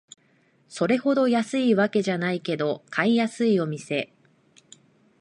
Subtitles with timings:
[0.67, 4.11] それほど安いわけじゃないけど買いやすいお店